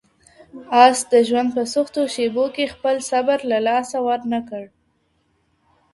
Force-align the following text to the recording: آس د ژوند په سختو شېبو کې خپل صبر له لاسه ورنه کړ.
آس 0.83 0.99
د 1.11 1.13
ژوند 1.27 1.49
په 1.55 1.63
سختو 1.73 2.01
شېبو 2.13 2.45
کې 2.55 2.71
خپل 2.73 2.95
صبر 3.09 3.37
له 3.51 3.57
لاسه 3.67 3.97
ورنه 4.07 4.39
کړ. 4.49 4.63